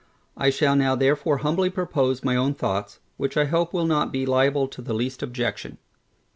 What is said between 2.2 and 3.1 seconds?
my own thoughts,